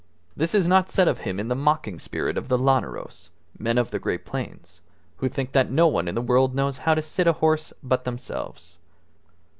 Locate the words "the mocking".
1.47-1.99